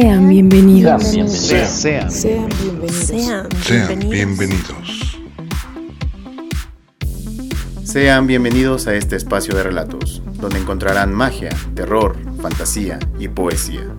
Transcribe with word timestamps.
Sean 0.00 0.28
bienvenidos. 0.28 1.02
Sean 1.02 1.28
Sean 2.08 2.48
bienvenidos. 2.62 2.94
Sean 2.94 3.48
Sean 3.64 3.98
bienvenidos. 4.08 5.18
Sean 7.82 8.26
bienvenidos 8.28 8.86
a 8.86 8.94
este 8.94 9.16
espacio 9.16 9.56
de 9.56 9.64
relatos, 9.64 10.22
donde 10.34 10.60
encontrarán 10.60 11.12
magia, 11.12 11.50
terror, 11.74 12.16
fantasía 12.40 13.00
y 13.18 13.26
poesía. 13.26 13.92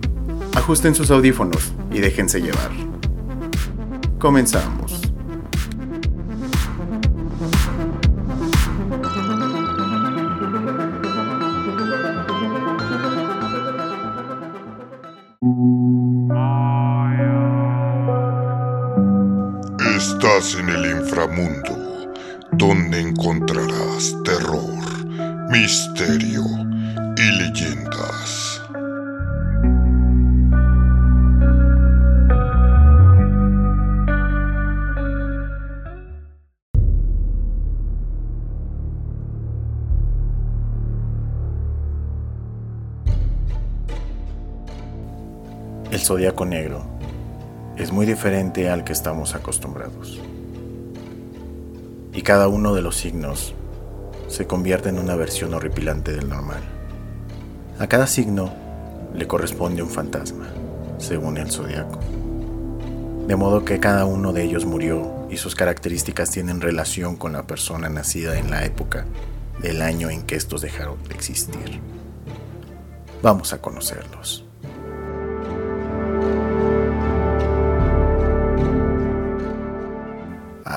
Ajusten 0.54 0.94
sus 0.94 1.10
audífonos 1.10 1.74
y 1.92 1.98
déjense 1.98 2.40
llevar. 2.40 2.70
Comenzamos. 4.18 5.10
Estás 20.22 20.54
en 20.56 20.68
el 20.68 21.00
inframundo, 21.00 22.12
donde 22.52 23.00
encontrarás 23.00 24.14
terror, 24.22 24.84
misterio 25.50 26.44
y 27.16 27.22
leyendas. 27.38 28.60
El 45.90 45.98
zodiaco 45.98 46.44
negro 46.44 46.99
es 47.76 47.92
muy 47.92 48.06
diferente 48.06 48.68
al 48.68 48.84
que 48.84 48.92
estamos 48.92 49.34
acostumbrados. 49.34 50.20
Y 52.12 52.22
cada 52.22 52.48
uno 52.48 52.74
de 52.74 52.82
los 52.82 52.96
signos 52.96 53.54
se 54.28 54.46
convierte 54.46 54.88
en 54.88 54.98
una 54.98 55.16
versión 55.16 55.54
horripilante 55.54 56.12
del 56.12 56.28
normal. 56.28 56.62
A 57.78 57.86
cada 57.86 58.06
signo 58.06 58.52
le 59.14 59.26
corresponde 59.26 59.82
un 59.82 59.90
fantasma, 59.90 60.46
según 60.98 61.36
el 61.36 61.50
zodiaco. 61.50 61.98
De 63.26 63.36
modo 63.36 63.64
que 63.64 63.80
cada 63.80 64.04
uno 64.04 64.32
de 64.32 64.42
ellos 64.42 64.64
murió 64.64 65.26
y 65.30 65.36
sus 65.36 65.54
características 65.54 66.30
tienen 66.30 66.60
relación 66.60 67.16
con 67.16 67.32
la 67.32 67.46
persona 67.46 67.88
nacida 67.88 68.38
en 68.38 68.50
la 68.50 68.64
época 68.64 69.06
del 69.62 69.82
año 69.82 70.10
en 70.10 70.22
que 70.22 70.36
estos 70.36 70.62
dejaron 70.62 71.02
de 71.04 71.14
existir. 71.14 71.80
Vamos 73.22 73.52
a 73.52 73.60
conocerlos. 73.60 74.49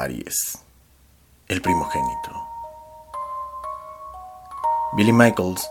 Aries, 0.03 0.59
el 1.47 1.61
primogénito. 1.61 2.31
Billy 4.97 5.13
Michaels 5.13 5.69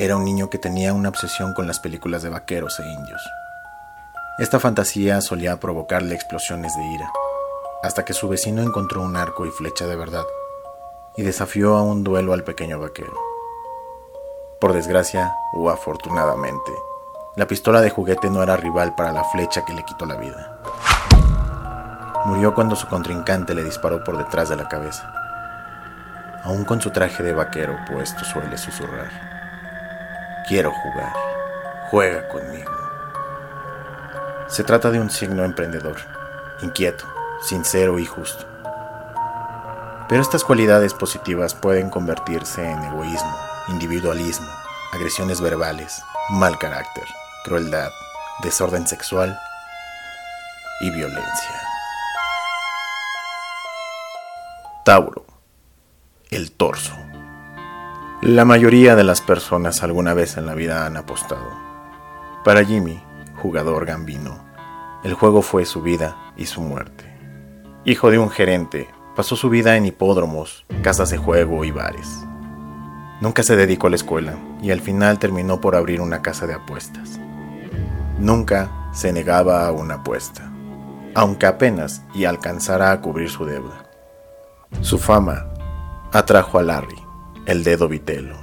era 0.00 0.16
un 0.16 0.24
niño 0.24 0.50
que 0.50 0.58
tenía 0.58 0.92
una 0.92 1.08
obsesión 1.08 1.54
con 1.54 1.68
las 1.68 1.78
películas 1.78 2.24
de 2.24 2.30
vaqueros 2.30 2.80
e 2.80 2.82
indios. 2.82 3.22
Esta 4.40 4.58
fantasía 4.58 5.20
solía 5.20 5.60
provocarle 5.60 6.16
explosiones 6.16 6.74
de 6.76 6.84
ira, 6.84 7.12
hasta 7.84 8.04
que 8.04 8.12
su 8.12 8.28
vecino 8.28 8.60
encontró 8.60 9.02
un 9.02 9.14
arco 9.14 9.46
y 9.46 9.50
flecha 9.50 9.86
de 9.86 9.94
verdad 9.94 10.24
y 11.16 11.22
desafió 11.22 11.76
a 11.76 11.82
un 11.82 12.02
duelo 12.02 12.32
al 12.32 12.42
pequeño 12.42 12.80
vaquero. 12.80 13.14
Por 14.60 14.72
desgracia 14.72 15.32
o 15.52 15.70
afortunadamente, 15.70 16.72
la 17.36 17.46
pistola 17.46 17.80
de 17.80 17.90
juguete 17.90 18.30
no 18.30 18.42
era 18.42 18.56
rival 18.56 18.96
para 18.96 19.12
la 19.12 19.22
flecha 19.22 19.64
que 19.64 19.74
le 19.74 19.84
quitó 19.84 20.06
la 20.06 20.16
vida. 20.16 20.53
Murió 22.24 22.54
cuando 22.54 22.74
su 22.74 22.86
contrincante 22.86 23.54
le 23.54 23.62
disparó 23.62 24.02
por 24.02 24.16
detrás 24.16 24.48
de 24.48 24.56
la 24.56 24.66
cabeza. 24.66 25.12
Aún 26.42 26.64
con 26.64 26.80
su 26.80 26.90
traje 26.90 27.22
de 27.22 27.34
vaquero 27.34 27.76
puesto 27.86 28.24
suele 28.24 28.56
susurrar. 28.56 29.10
Quiero 30.48 30.72
jugar. 30.72 31.12
Juega 31.90 32.26
conmigo. 32.28 32.72
Se 34.48 34.64
trata 34.64 34.90
de 34.90 35.00
un 35.00 35.10
signo 35.10 35.44
emprendedor, 35.44 35.96
inquieto, 36.62 37.04
sincero 37.42 37.98
y 37.98 38.06
justo. 38.06 38.46
Pero 40.08 40.22
estas 40.22 40.44
cualidades 40.44 40.94
positivas 40.94 41.54
pueden 41.54 41.90
convertirse 41.90 42.70
en 42.70 42.82
egoísmo, 42.84 43.36
individualismo, 43.68 44.48
agresiones 44.92 45.40
verbales, 45.40 46.02
mal 46.30 46.58
carácter, 46.58 47.04
crueldad, 47.44 47.90
desorden 48.42 48.86
sexual 48.86 49.38
y 50.80 50.90
violencia. 50.90 51.73
El 56.34 56.50
torso. 56.50 56.96
La 58.20 58.44
mayoría 58.44 58.96
de 58.96 59.04
las 59.04 59.20
personas 59.20 59.84
alguna 59.84 60.14
vez 60.14 60.36
en 60.36 60.46
la 60.46 60.54
vida 60.56 60.84
han 60.84 60.96
apostado. 60.96 61.48
Para 62.44 62.64
Jimmy, 62.64 63.00
jugador 63.36 63.86
gambino, 63.86 64.44
el 65.04 65.14
juego 65.14 65.42
fue 65.42 65.64
su 65.64 65.80
vida 65.80 66.16
y 66.36 66.46
su 66.46 66.60
muerte. 66.60 67.04
Hijo 67.84 68.10
de 68.10 68.18
un 68.18 68.30
gerente, 68.30 68.88
pasó 69.14 69.36
su 69.36 69.48
vida 69.48 69.76
en 69.76 69.86
hipódromos, 69.86 70.66
casas 70.82 71.10
de 71.10 71.18
juego 71.18 71.64
y 71.64 71.70
bares. 71.70 72.08
Nunca 73.20 73.44
se 73.44 73.54
dedicó 73.54 73.86
a 73.86 73.90
la 73.90 73.96
escuela 73.96 74.34
y 74.60 74.72
al 74.72 74.80
final 74.80 75.20
terminó 75.20 75.60
por 75.60 75.76
abrir 75.76 76.00
una 76.00 76.20
casa 76.20 76.48
de 76.48 76.54
apuestas. 76.54 77.20
Nunca 78.18 78.90
se 78.92 79.12
negaba 79.12 79.68
a 79.68 79.70
una 79.70 79.94
apuesta, 79.94 80.50
aunque 81.14 81.46
apenas 81.46 82.02
y 82.12 82.24
alcanzara 82.24 82.90
a 82.90 83.00
cubrir 83.00 83.30
su 83.30 83.44
deuda. 83.44 83.86
Su 84.80 84.98
fama 84.98 85.53
atrajo 86.14 86.60
a 86.60 86.62
Larry, 86.62 87.02
el 87.44 87.64
dedo 87.64 87.88
vitelo, 87.88 88.36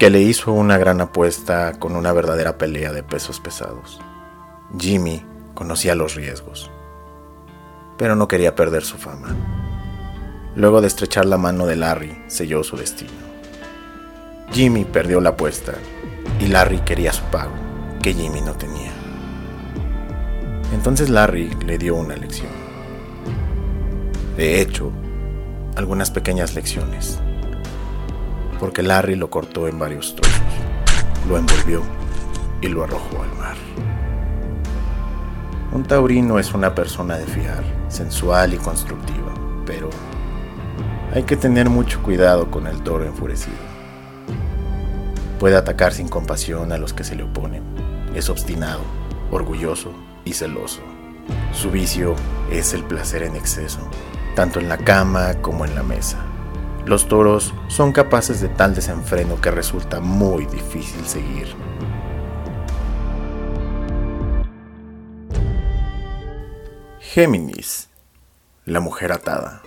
que 0.00 0.10
le 0.10 0.20
hizo 0.20 0.52
una 0.52 0.78
gran 0.78 1.00
apuesta 1.00 1.78
con 1.78 1.94
una 1.94 2.12
verdadera 2.12 2.58
pelea 2.58 2.92
de 2.92 3.04
pesos 3.04 3.38
pesados. 3.38 4.00
Jimmy 4.76 5.24
conocía 5.54 5.94
los 5.94 6.16
riesgos, 6.16 6.72
pero 7.96 8.16
no 8.16 8.26
quería 8.26 8.56
perder 8.56 8.82
su 8.82 8.98
fama. 8.98 9.28
Luego 10.56 10.80
de 10.80 10.88
estrechar 10.88 11.24
la 11.24 11.38
mano 11.38 11.66
de 11.66 11.76
Larry, 11.76 12.20
selló 12.26 12.64
su 12.64 12.76
destino. 12.76 13.12
Jimmy 14.50 14.84
perdió 14.84 15.20
la 15.20 15.30
apuesta 15.30 15.74
y 16.40 16.48
Larry 16.48 16.80
quería 16.80 17.12
su 17.12 17.22
pago, 17.26 17.54
que 18.02 18.12
Jimmy 18.12 18.40
no 18.40 18.54
tenía. 18.54 18.90
Entonces 20.74 21.10
Larry 21.10 21.48
le 21.64 21.78
dio 21.78 21.94
una 21.94 22.16
lección. 22.16 22.50
De 24.36 24.60
hecho, 24.60 24.90
algunas 25.76 26.10
pequeñas 26.10 26.54
lecciones, 26.54 27.18
porque 28.58 28.82
Larry 28.82 29.14
lo 29.14 29.28
cortó 29.28 29.68
en 29.68 29.78
varios 29.78 30.16
trozos, 30.16 30.40
lo 31.28 31.36
envolvió 31.36 31.82
y 32.62 32.68
lo 32.68 32.82
arrojó 32.82 33.22
al 33.22 33.38
mar. 33.38 33.56
Un 35.72 35.84
taurino 35.84 36.38
es 36.38 36.54
una 36.54 36.74
persona 36.74 37.18
de 37.18 37.26
fiar, 37.26 37.62
sensual 37.88 38.54
y 38.54 38.56
constructiva, 38.56 39.34
pero 39.66 39.90
hay 41.14 41.24
que 41.24 41.36
tener 41.36 41.68
mucho 41.68 42.02
cuidado 42.02 42.50
con 42.50 42.66
el 42.66 42.82
toro 42.82 43.04
enfurecido. 43.04 43.56
Puede 45.38 45.56
atacar 45.56 45.92
sin 45.92 46.08
compasión 46.08 46.72
a 46.72 46.78
los 46.78 46.94
que 46.94 47.04
se 47.04 47.14
le 47.14 47.24
oponen. 47.24 47.62
Es 48.14 48.30
obstinado, 48.30 48.80
orgulloso 49.30 49.92
y 50.24 50.32
celoso. 50.32 50.80
Su 51.52 51.70
vicio 51.70 52.14
es 52.50 52.72
el 52.72 52.82
placer 52.82 53.22
en 53.22 53.36
exceso, 53.36 53.80
tanto 54.36 54.60
en 54.60 54.68
la 54.68 54.76
cama 54.76 55.34
como 55.40 55.64
en 55.64 55.74
la 55.74 55.82
mesa. 55.82 56.18
Los 56.84 57.08
toros 57.08 57.52
son 57.66 57.90
capaces 57.90 58.40
de 58.40 58.48
tal 58.48 58.74
desenfreno 58.74 59.40
que 59.40 59.50
resulta 59.50 59.98
muy 59.98 60.44
difícil 60.44 61.04
seguir. 61.04 61.48
Géminis, 67.00 67.88
la 68.66 68.80
mujer 68.80 69.10
atada. 69.10 69.62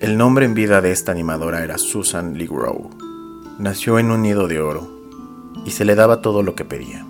El 0.00 0.18
nombre 0.18 0.44
en 0.44 0.54
vida 0.54 0.80
de 0.80 0.90
esta 0.90 1.12
animadora 1.12 1.62
era 1.62 1.78
Susan 1.78 2.36
Lee 2.36 2.48
Grow. 2.48 2.90
Nació 3.58 4.00
en 4.00 4.10
un 4.10 4.22
nido 4.22 4.48
de 4.48 4.60
oro 4.60 4.90
y 5.64 5.70
se 5.70 5.84
le 5.84 5.94
daba 5.94 6.20
todo 6.20 6.42
lo 6.42 6.56
que 6.56 6.64
pedía. 6.64 7.06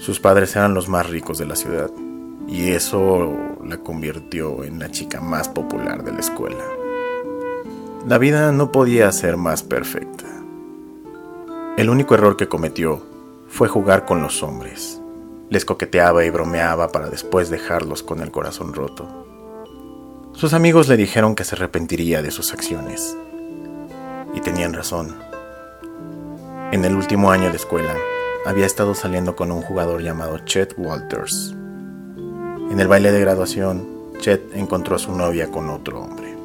Sus 0.00 0.18
padres 0.18 0.56
eran 0.56 0.72
los 0.72 0.88
más 0.88 1.10
ricos 1.10 1.36
de 1.36 1.46
la 1.46 1.56
ciudad 1.56 1.90
y 2.48 2.70
eso 2.70 3.49
la 3.64 3.78
convirtió 3.78 4.64
en 4.64 4.78
la 4.78 4.90
chica 4.90 5.20
más 5.20 5.48
popular 5.48 6.04
de 6.04 6.12
la 6.12 6.20
escuela. 6.20 6.64
La 8.06 8.18
vida 8.18 8.50
no 8.52 8.72
podía 8.72 9.10
ser 9.12 9.36
más 9.36 9.62
perfecta. 9.62 10.24
El 11.76 11.90
único 11.90 12.14
error 12.14 12.36
que 12.36 12.48
cometió 12.48 13.02
fue 13.48 13.68
jugar 13.68 14.06
con 14.06 14.22
los 14.22 14.42
hombres. 14.42 15.00
Les 15.50 15.64
coqueteaba 15.64 16.24
y 16.24 16.30
bromeaba 16.30 16.88
para 16.88 17.10
después 17.10 17.50
dejarlos 17.50 18.02
con 18.02 18.20
el 18.20 18.30
corazón 18.30 18.72
roto. 18.72 19.26
Sus 20.32 20.54
amigos 20.54 20.88
le 20.88 20.96
dijeron 20.96 21.34
que 21.34 21.44
se 21.44 21.56
arrepentiría 21.56 22.22
de 22.22 22.30
sus 22.30 22.52
acciones. 22.52 23.16
Y 24.34 24.40
tenían 24.40 24.72
razón. 24.72 25.16
En 26.72 26.84
el 26.84 26.94
último 26.94 27.32
año 27.32 27.50
de 27.50 27.56
escuela, 27.56 27.94
había 28.46 28.64
estado 28.64 28.94
saliendo 28.94 29.36
con 29.36 29.50
un 29.52 29.60
jugador 29.60 30.02
llamado 30.02 30.38
Chet 30.38 30.74
Walters. 30.78 31.54
En 32.70 32.78
el 32.78 32.86
baile 32.86 33.10
de 33.10 33.18
graduación, 33.18 33.84
Chet 34.20 34.54
encontró 34.54 34.94
a 34.94 35.00
su 35.00 35.10
novia 35.10 35.50
con 35.50 35.68
otro 35.70 36.00
hombre. 36.00 36.36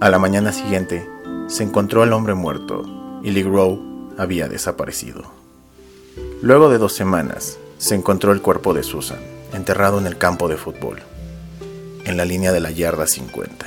A 0.00 0.08
la 0.08 0.18
mañana 0.18 0.50
siguiente, 0.50 1.06
se 1.46 1.62
encontró 1.62 2.02
al 2.02 2.14
hombre 2.14 2.32
muerto 2.32 2.84
y 3.22 3.32
Lee 3.32 3.42
Grow 3.42 4.14
había 4.16 4.48
desaparecido. 4.48 5.24
Luego 6.40 6.70
de 6.70 6.78
dos 6.78 6.94
semanas, 6.94 7.58
se 7.76 7.94
encontró 7.94 8.32
el 8.32 8.40
cuerpo 8.40 8.72
de 8.72 8.82
Susan, 8.82 9.18
enterrado 9.52 9.98
en 9.98 10.06
el 10.06 10.16
campo 10.16 10.48
de 10.48 10.56
fútbol, 10.56 11.00
en 12.04 12.16
la 12.16 12.24
línea 12.24 12.50
de 12.50 12.60
la 12.60 12.70
yarda 12.70 13.06
50. 13.06 13.66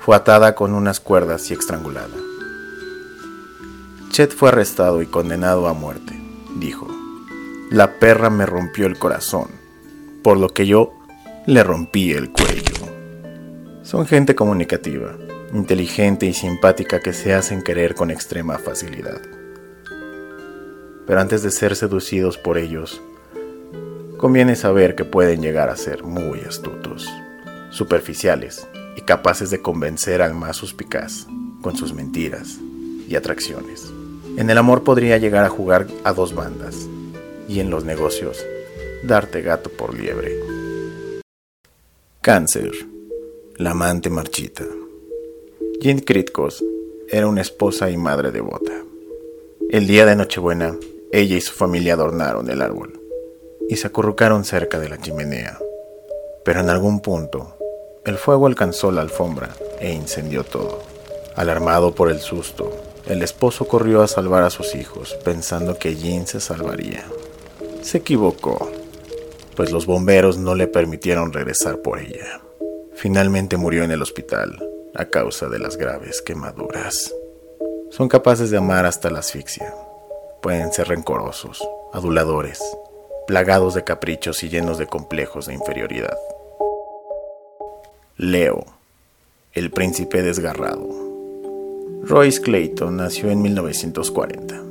Fue 0.00 0.16
atada 0.16 0.54
con 0.54 0.72
unas 0.72 1.00
cuerdas 1.00 1.50
y 1.50 1.52
estrangulada. 1.52 2.16
Chet 4.08 4.32
fue 4.32 4.48
arrestado 4.48 5.02
y 5.02 5.06
condenado 5.06 5.68
a 5.68 5.74
muerte. 5.74 6.18
Dijo, 6.58 6.88
la 7.70 7.98
perra 7.98 8.30
me 8.30 8.46
rompió 8.46 8.86
el 8.86 8.98
corazón, 8.98 9.48
por 10.26 10.38
lo 10.38 10.48
que 10.48 10.66
yo 10.66 10.92
le 11.46 11.62
rompí 11.62 12.10
el 12.10 12.32
cuello. 12.32 12.74
Son 13.84 14.06
gente 14.06 14.34
comunicativa, 14.34 15.16
inteligente 15.54 16.26
y 16.26 16.32
simpática 16.32 16.98
que 16.98 17.12
se 17.12 17.32
hacen 17.32 17.62
querer 17.62 17.94
con 17.94 18.10
extrema 18.10 18.58
facilidad. 18.58 19.20
Pero 21.06 21.20
antes 21.20 21.44
de 21.44 21.52
ser 21.52 21.76
seducidos 21.76 22.38
por 22.38 22.58
ellos, 22.58 23.00
conviene 24.16 24.56
saber 24.56 24.96
que 24.96 25.04
pueden 25.04 25.42
llegar 25.42 25.68
a 25.68 25.76
ser 25.76 26.02
muy 26.02 26.40
astutos, 26.40 27.08
superficiales 27.70 28.66
y 28.96 29.02
capaces 29.02 29.50
de 29.50 29.62
convencer 29.62 30.22
al 30.22 30.34
más 30.34 30.56
suspicaz 30.56 31.28
con 31.62 31.76
sus 31.76 31.94
mentiras 31.94 32.58
y 33.08 33.14
atracciones. 33.14 33.92
En 34.36 34.50
el 34.50 34.58
amor 34.58 34.82
podría 34.82 35.18
llegar 35.18 35.44
a 35.44 35.50
jugar 35.50 35.86
a 36.02 36.12
dos 36.12 36.34
bandas 36.34 36.88
y 37.48 37.60
en 37.60 37.70
los 37.70 37.84
negocios 37.84 38.44
darte 39.02 39.42
gato 39.42 39.70
por 39.70 39.94
liebre. 39.98 40.38
Cáncer, 42.20 42.72
la 43.56 43.70
amante 43.70 44.10
marchita. 44.10 44.64
Jean 45.80 46.00
Kritkos 46.00 46.64
era 47.08 47.28
una 47.28 47.42
esposa 47.42 47.90
y 47.90 47.96
madre 47.96 48.32
devota. 48.32 48.72
El 49.70 49.86
día 49.86 50.06
de 50.06 50.16
Nochebuena, 50.16 50.76
ella 51.12 51.36
y 51.36 51.40
su 51.40 51.52
familia 51.52 51.94
adornaron 51.94 52.50
el 52.50 52.62
árbol 52.62 53.00
y 53.68 53.76
se 53.76 53.86
acurrucaron 53.86 54.44
cerca 54.44 54.78
de 54.78 54.88
la 54.88 54.98
chimenea. 54.98 55.58
Pero 56.44 56.60
en 56.60 56.70
algún 56.70 57.00
punto, 57.00 57.56
el 58.04 58.16
fuego 58.16 58.46
alcanzó 58.46 58.92
la 58.92 59.02
alfombra 59.02 59.54
e 59.80 59.92
incendió 59.92 60.44
todo. 60.44 60.82
Alarmado 61.34 61.94
por 61.94 62.10
el 62.10 62.20
susto, 62.20 62.70
el 63.06 63.22
esposo 63.22 63.68
corrió 63.68 64.02
a 64.02 64.08
salvar 64.08 64.42
a 64.42 64.50
sus 64.50 64.74
hijos, 64.74 65.16
pensando 65.24 65.78
que 65.78 65.96
Jean 65.96 66.26
se 66.26 66.40
salvaría. 66.40 67.04
Se 67.82 67.98
equivocó, 67.98 68.70
pues 69.56 69.72
los 69.72 69.86
bomberos 69.86 70.38
no 70.38 70.54
le 70.54 70.68
permitieron 70.68 71.32
regresar 71.32 71.78
por 71.78 71.98
ella. 71.98 72.40
Finalmente 72.94 73.56
murió 73.56 73.82
en 73.82 73.90
el 73.90 74.02
hospital 74.02 74.62
a 74.94 75.06
causa 75.06 75.48
de 75.48 75.58
las 75.58 75.76
graves 75.76 76.22
quemaduras. 76.22 77.12
Son 77.90 78.08
capaces 78.08 78.50
de 78.50 78.58
amar 78.58 78.86
hasta 78.86 79.10
la 79.10 79.20
asfixia. 79.20 79.74
Pueden 80.42 80.72
ser 80.72 80.88
rencorosos, 80.88 81.66
aduladores, 81.92 82.60
plagados 83.26 83.74
de 83.74 83.84
caprichos 83.84 84.42
y 84.44 84.48
llenos 84.48 84.78
de 84.78 84.86
complejos 84.86 85.46
de 85.46 85.54
inferioridad. 85.54 86.16
Leo, 88.16 88.64
el 89.52 89.70
príncipe 89.70 90.22
desgarrado. 90.22 90.86
Royce 92.02 92.40
Clayton 92.40 92.96
nació 92.96 93.30
en 93.30 93.42
1940. 93.42 94.62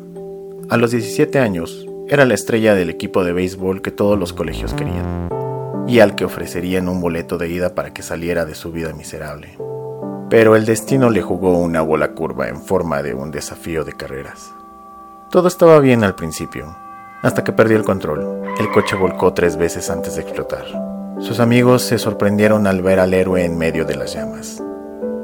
A 0.69 0.77
los 0.77 0.91
17 0.91 1.37
años, 1.39 1.84
era 2.07 2.25
la 2.25 2.35
estrella 2.35 2.75
del 2.75 2.91
equipo 2.91 3.23
de 3.23 3.33
béisbol 3.33 3.81
que 3.81 3.89
todos 3.89 4.17
los 4.17 4.31
colegios 4.31 4.73
querían, 4.73 5.29
y 5.87 5.99
al 5.99 6.15
que 6.15 6.25
ofrecerían 6.25 6.87
un 6.87 7.01
boleto 7.01 7.37
de 7.37 7.49
ida 7.49 7.73
para 7.73 7.93
que 7.93 8.03
saliera 8.03 8.45
de 8.45 8.53
su 8.53 8.71
vida 8.71 8.93
miserable. 8.93 9.57
Pero 10.29 10.55
el 10.55 10.65
destino 10.65 11.09
le 11.09 11.21
jugó 11.21 11.57
una 11.57 11.81
bola 11.81 12.11
curva 12.11 12.47
en 12.47 12.61
forma 12.61 13.01
de 13.01 13.15
un 13.15 13.31
desafío 13.31 13.83
de 13.83 13.93
carreras. 13.93 14.53
Todo 15.31 15.47
estaba 15.47 15.79
bien 15.79 16.03
al 16.03 16.13
principio, 16.13 16.75
hasta 17.23 17.43
que 17.43 17.53
perdió 17.53 17.77
el 17.77 17.83
control. 17.83 18.43
El 18.59 18.69
coche 18.71 18.95
volcó 18.95 19.33
tres 19.33 19.57
veces 19.57 19.89
antes 19.89 20.15
de 20.15 20.21
explotar. 20.21 20.65
Sus 21.19 21.39
amigos 21.39 21.81
se 21.81 21.97
sorprendieron 21.97 22.67
al 22.67 22.83
ver 22.83 22.99
al 22.99 23.13
héroe 23.15 23.43
en 23.43 23.57
medio 23.57 23.83
de 23.83 23.95
las 23.95 24.13
llamas. 24.13 24.61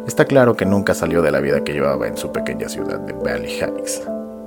Está 0.08 0.26
claro 0.26 0.56
que 0.56 0.66
nunca 0.66 0.96
salió 0.96 1.22
de 1.22 1.32
la 1.32 1.42
vida 1.42 1.64
que 1.64 1.74
llevaba 1.74 2.08
en 2.08 2.18
su 2.18 2.32
pequeña 2.32 2.70
ciudad 2.70 3.00
de 3.00 3.14
Valley 3.14 3.60
Heights. 3.60 4.02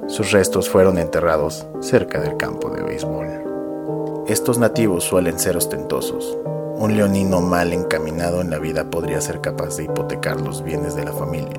Sus 0.06 0.32
restos 0.32 0.68
fueron 0.68 0.98
enterrados 0.98 1.66
cerca 1.80 2.20
del 2.20 2.36
campo 2.36 2.68
de 2.68 2.82
béisbol. 2.82 4.24
Estos 4.28 4.58
nativos 4.58 5.04
suelen 5.04 5.38
ser 5.38 5.56
ostentosos. 5.56 6.36
Un 6.76 6.96
leonino 6.96 7.40
mal 7.40 7.72
encaminado 7.72 8.42
en 8.42 8.50
la 8.50 8.58
vida 8.58 8.90
podría 8.90 9.20
ser 9.20 9.40
capaz 9.40 9.76
de 9.76 9.84
hipotecar 9.84 10.40
los 10.40 10.62
bienes 10.62 10.94
de 10.94 11.04
la 11.04 11.12
familia, 11.12 11.56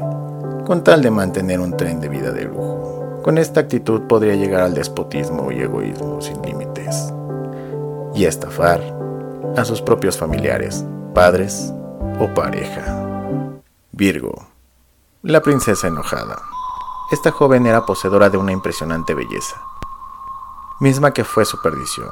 con 0.66 0.84
tal 0.84 1.02
de 1.02 1.10
mantener 1.10 1.60
un 1.60 1.76
tren 1.76 2.00
de 2.00 2.10
vida 2.10 2.32
de 2.32 2.46
lujo. 2.46 3.22
Con 3.24 3.40
esta 3.40 3.62
actitud 3.62 4.02
podría 4.04 4.36
llegar 4.36 4.62
al 4.62 4.76
despotismo 4.76 5.52
y 5.52 5.62
egoísmo 5.62 6.22
sin 6.22 6.40
límites. 6.44 7.12
Y 8.14 8.26
estafar 8.26 8.82
a 9.58 9.66
sus 9.66 9.82
propios 9.82 10.18
familiares, 10.18 10.86
padres 11.16 11.74
o 12.20 12.32
pareja. 12.36 13.02
Virgo, 13.92 14.34
la 15.24 15.42
princesa 15.42 15.88
enojada. 15.88 16.55
Esta 17.12 17.32
joven 17.32 17.68
era 17.68 17.86
poseedora 17.86 18.32
de 18.32 18.38
una 18.38 18.52
impresionante 18.52 19.14
belleza, 19.14 19.62
misma 20.80 21.14
que 21.14 21.24
fue 21.24 21.46
su 21.46 21.62
perdición. 21.62 22.10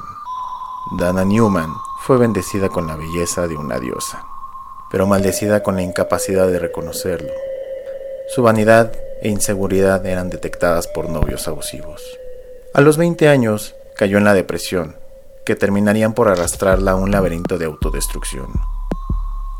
Dana 0.91 1.25
Newman 1.25 1.73
fue 2.01 2.19
bendecida 2.19 2.69
con 2.69 2.85
la 2.85 2.95
belleza 2.95 3.47
de 3.47 3.57
una 3.57 3.79
diosa, 3.79 4.23
pero 4.91 5.07
maldecida 5.07 5.63
con 5.63 5.77
la 5.77 5.81
incapacidad 5.81 6.47
de 6.47 6.59
reconocerlo. 6.59 7.33
Su 8.35 8.43
vanidad 8.43 8.93
e 9.23 9.29
inseguridad 9.29 10.05
eran 10.05 10.29
detectadas 10.29 10.87
por 10.87 11.09
novios 11.09 11.47
abusivos. 11.47 12.03
A 12.75 12.81
los 12.81 12.97
20 12.97 13.29
años 13.29 13.73
cayó 13.97 14.19
en 14.19 14.25
la 14.25 14.35
depresión, 14.35 14.95
que 15.43 15.55
terminarían 15.55 16.13
por 16.13 16.29
arrastrarla 16.29 16.91
a 16.91 16.95
un 16.95 17.09
laberinto 17.09 17.57
de 17.57 17.65
autodestrucción 17.65 18.53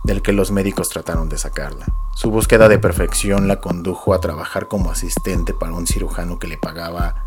del 0.03 0.21
que 0.21 0.33
los 0.33 0.51
médicos 0.51 0.89
trataron 0.89 1.29
de 1.29 1.37
sacarla. 1.37 1.85
Su 2.15 2.29
búsqueda 2.29 2.69
de 2.69 2.79
perfección 2.79 3.47
la 3.47 3.59
condujo 3.59 4.13
a 4.13 4.19
trabajar 4.19 4.67
como 4.67 4.91
asistente 4.91 5.53
para 5.53 5.73
un 5.73 5.87
cirujano 5.87 6.39
que 6.39 6.47
le 6.47 6.57
pagaba 6.57 7.25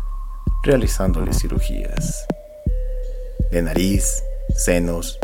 realizándole 0.63 1.33
cirugías 1.33 2.25
de 3.51 3.61
nariz, 3.61 4.23
senos 4.55 5.19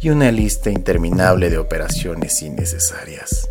y 0.00 0.10
una 0.10 0.30
lista 0.30 0.70
interminable 0.70 1.50
de 1.50 1.58
operaciones 1.58 2.42
innecesarias. 2.42 3.48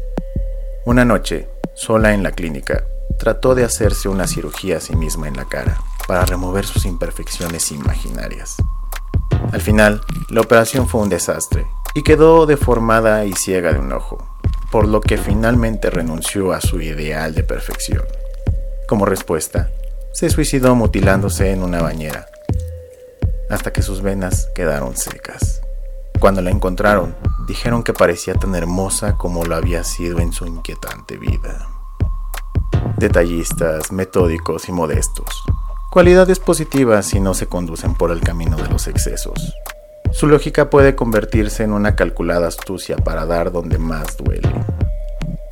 Una 0.86 1.06
noche, 1.06 1.48
sola 1.76 2.14
en 2.14 2.24
la 2.24 2.32
clínica, 2.32 2.84
trató 3.18 3.56
de 3.56 3.64
hacerse 3.64 4.10
una 4.10 4.28
cirugía 4.28 4.78
a 4.78 4.82
sí 4.82 4.96
misma 4.96 5.28
en 5.28 5.38
la 5.38 5.46
cara 5.46 5.78
para 6.08 6.26
remover 6.26 6.66
sus 6.66 6.86
imperfecciones 6.86 7.72
imaginarias. 7.72 8.58
Al 9.52 9.62
final, 9.62 10.02
la 10.30 10.42
operación 10.42 10.88
fue 10.88 11.02
un 11.02 11.10
desastre 11.10 11.66
y 11.96 12.04
quedó 12.04 12.46
deformada 12.46 13.26
y 13.26 13.34
ciega 13.34 13.74
de 13.74 13.80
un 13.80 13.94
ojo, 13.94 14.18
por 14.72 14.88
lo 14.88 15.02
que 15.02 15.18
finalmente 15.18 15.90
renunció 15.90 16.52
a 16.52 16.62
su 16.62 16.82
ideal 16.82 17.36
de 17.36 17.44
perfección. 17.44 18.04
Como 18.88 19.06
respuesta, 19.06 19.70
se 20.14 20.30
suicidó 20.30 20.76
mutilándose 20.76 21.52
en 21.52 21.64
una 21.64 21.82
bañera, 21.82 22.26
hasta 23.50 23.72
que 23.72 23.82
sus 23.82 24.02
venas 24.02 24.50
quedaron 24.56 24.96
secas. 24.98 25.62
Cuando 26.20 26.42
la 26.42 26.52
encontraron, 26.52 27.16
dijeron 27.48 27.84
que 27.84 27.94
parecía 27.94 28.34
tan 28.36 28.56
hermosa 28.56 29.16
como 29.18 29.46
lo 29.46 29.56
había 29.56 29.84
sido 29.84 30.20
en 30.20 30.32
su 30.34 30.46
inquietante 30.46 31.18
vida. 31.18 31.70
Detallistas, 32.98 33.92
metódicos 33.92 34.70
y 34.70 34.72
modestos. 34.72 35.44
Cualidades 35.92 36.40
positivas 36.40 37.06
si 37.06 37.20
no 37.20 37.34
se 37.34 37.48
conducen 37.48 37.94
por 37.94 38.12
el 38.12 38.22
camino 38.22 38.58
de 38.58 38.68
los 38.70 38.88
excesos. 38.88 39.54
Su 40.14 40.28
lógica 40.28 40.70
puede 40.70 40.96
convertirse 40.96 41.64
en 41.64 41.74
una 41.74 41.96
calculada 41.96 42.48
astucia 42.48 42.96
para 42.98 43.26
dar 43.26 43.52
donde 43.52 43.80
más 43.80 44.16
duele. 44.16 44.48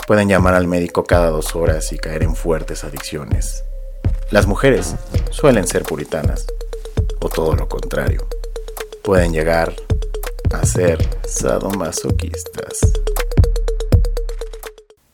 Pueden 0.06 0.30
llamar 0.30 0.53
al 0.53 0.68
médico 0.68 1.03
cada 1.03 1.32
dos 1.32 1.56
horas 1.56 1.91
y 1.91 1.98
caer 1.98 2.22
en 2.22 2.36
fuertes 2.36 2.84
adicciones. 2.84 3.63
Las 4.30 4.46
mujeres 4.46 4.96
suelen 5.32 5.68
ser 5.68 5.84
puritanas, 5.84 6.46
o 7.22 7.27
todo 7.27 7.56
lo 7.56 7.68
contrario. 7.68 8.27
Pueden 9.03 9.34
llegar 9.34 9.74
a 10.53 10.63
ser 10.65 11.10
sadomasoquistas. 11.25 12.94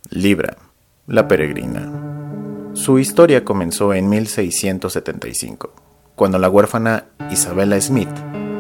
Libra, 0.10 0.58
la 1.08 1.28
peregrina. 1.30 1.90
Su 2.74 3.00
historia 3.00 3.46
comenzó 3.46 3.94
en 3.94 4.10
1675, 4.10 5.74
cuando 6.16 6.38
la 6.38 6.50
huérfana 6.50 7.06
Isabella 7.32 7.80
Smith 7.80 8.10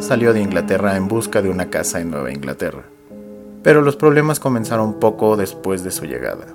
salió 0.07 0.33
de 0.33 0.41
Inglaterra 0.41 0.95
en 0.95 1.09
busca 1.09 1.41
de 1.41 1.49
una 1.49 1.69
casa 1.69 1.99
en 1.99 2.09
Nueva 2.09 2.31
Inglaterra. 2.31 2.85
Pero 3.61 3.81
los 3.81 3.97
problemas 3.97 4.39
comenzaron 4.39 4.99
poco 4.99 5.35
después 5.35 5.83
de 5.83 5.91
su 5.91 6.05
llegada. 6.05 6.45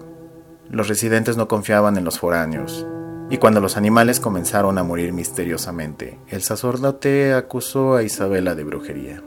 Los 0.71 0.88
residentes 0.88 1.37
no 1.37 1.49
confiaban 1.49 1.99
en 1.99 2.04
los 2.04 2.18
foráneos 2.18 2.87
Y 3.28 3.37
cuando 3.37 3.61
los 3.61 3.76
animales 3.76 4.21
comenzaron 4.21 4.78
a 4.78 4.82
morir 4.82 5.12
misteriosamente, 5.12 6.18
el 6.28 6.42
sacerdote 6.42 7.35
acusó 7.35 7.94
a 7.94 8.02
Isabela 8.02 8.54
de 8.54 8.64
brujería. 8.64 9.23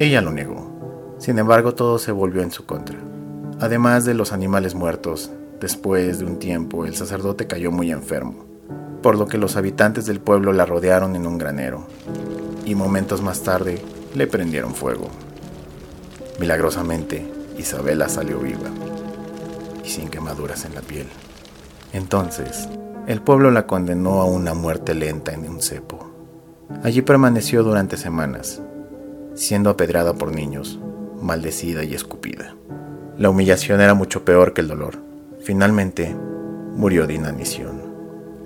Ella 0.00 0.20
lo 0.20 0.32
negó. 0.32 1.14
Sin 1.18 1.38
embargo, 1.38 1.74
todo 1.74 1.98
se 1.98 2.10
volvió 2.10 2.42
en 2.42 2.50
su 2.50 2.66
contra. 2.66 2.98
Además 3.60 4.04
de 4.04 4.14
los 4.14 4.32
animales 4.32 4.74
muertos, 4.74 5.30
después 5.60 6.18
de 6.18 6.24
un 6.24 6.40
tiempo 6.40 6.86
el 6.86 6.96
sacerdote 6.96 7.46
cayó 7.46 7.70
muy 7.70 7.92
enfermo, 7.92 8.44
por 9.00 9.16
lo 9.16 9.26
que 9.26 9.38
los 9.38 9.56
habitantes 9.56 10.06
del 10.06 10.18
pueblo 10.18 10.52
la 10.52 10.66
rodearon 10.66 11.14
en 11.14 11.26
un 11.26 11.38
granero, 11.38 11.86
y 12.64 12.74
momentos 12.74 13.22
más 13.22 13.42
tarde 13.42 13.82
le 14.14 14.26
prendieron 14.26 14.74
fuego. 14.74 15.08
Milagrosamente, 16.38 17.26
Isabela 17.58 18.08
salió 18.08 18.38
viva 18.38 18.70
y 19.84 19.88
sin 19.88 20.08
quemaduras 20.08 20.64
en 20.64 20.74
la 20.74 20.80
piel. 20.80 21.06
Entonces, 21.92 22.68
el 23.06 23.20
pueblo 23.20 23.50
la 23.50 23.66
condenó 23.66 24.22
a 24.22 24.24
una 24.24 24.54
muerte 24.54 24.94
lenta 24.94 25.32
en 25.32 25.48
un 25.48 25.60
cepo. 25.60 26.10
Allí 26.82 27.02
permaneció 27.02 27.62
durante 27.62 27.96
semanas, 27.96 28.60
siendo 29.34 29.70
apedrada 29.70 30.14
por 30.14 30.32
niños, 30.32 30.80
maldecida 31.20 31.84
y 31.84 31.94
escupida. 31.94 32.56
La 33.18 33.30
humillación 33.30 33.80
era 33.80 33.94
mucho 33.94 34.24
peor 34.24 34.54
que 34.54 34.62
el 34.62 34.68
dolor. 34.68 34.98
Finalmente, 35.42 36.16
murió 36.74 37.06
de 37.06 37.14
inanición. 37.14 37.73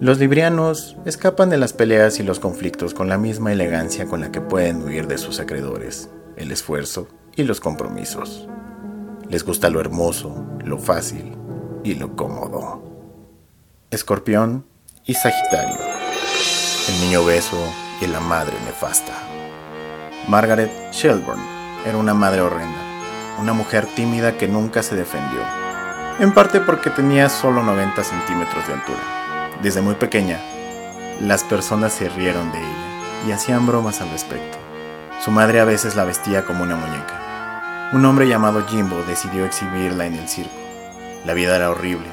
Los 0.00 0.20
librianos 0.20 0.96
escapan 1.06 1.50
de 1.50 1.56
las 1.56 1.72
peleas 1.72 2.20
y 2.20 2.22
los 2.22 2.38
conflictos 2.38 2.94
con 2.94 3.08
la 3.08 3.18
misma 3.18 3.52
elegancia 3.52 4.06
con 4.06 4.20
la 4.20 4.30
que 4.30 4.40
pueden 4.40 4.80
huir 4.84 5.08
de 5.08 5.18
sus 5.18 5.40
acreedores, 5.40 6.08
el 6.36 6.52
esfuerzo 6.52 7.08
y 7.34 7.42
los 7.42 7.60
compromisos. 7.60 8.48
Les 9.28 9.44
gusta 9.44 9.70
lo 9.70 9.80
hermoso, 9.80 10.46
lo 10.64 10.78
fácil 10.78 11.36
y 11.82 11.94
lo 11.94 12.14
cómodo. 12.14 12.80
Escorpión 13.90 14.64
y 15.04 15.14
Sagitario. 15.14 15.80
El 16.88 17.00
niño 17.00 17.24
beso 17.24 17.58
y 18.00 18.06
la 18.06 18.20
madre 18.20 18.54
nefasta. 18.66 19.14
Margaret 20.28 20.70
Shelburne 20.92 21.42
era 21.84 21.98
una 21.98 22.14
madre 22.14 22.42
horrenda, 22.42 22.78
una 23.40 23.52
mujer 23.52 23.84
tímida 23.96 24.36
que 24.36 24.46
nunca 24.46 24.84
se 24.84 24.94
defendió, 24.94 25.40
en 26.20 26.32
parte 26.32 26.60
porque 26.60 26.90
tenía 26.90 27.28
solo 27.28 27.64
90 27.64 28.04
centímetros 28.04 28.64
de 28.68 28.74
altura. 28.74 29.17
Desde 29.62 29.80
muy 29.80 29.94
pequeña, 29.94 30.40
las 31.20 31.44
personas 31.44 31.92
se 31.92 32.08
rieron 32.08 32.52
de 32.52 32.58
ella 32.58 33.26
y 33.26 33.32
hacían 33.32 33.66
bromas 33.66 34.00
al 34.00 34.10
respecto. 34.10 34.58
Su 35.24 35.30
madre 35.30 35.60
a 35.60 35.64
veces 35.64 35.96
la 35.96 36.04
vestía 36.04 36.44
como 36.44 36.62
una 36.62 36.76
muñeca. 36.76 37.90
Un 37.92 38.04
hombre 38.04 38.28
llamado 38.28 38.66
Jimbo 38.66 39.02
decidió 39.06 39.44
exhibirla 39.44 40.06
en 40.06 40.14
el 40.14 40.28
circo. 40.28 40.50
La 41.24 41.34
vida 41.34 41.56
era 41.56 41.70
horrible, 41.70 42.08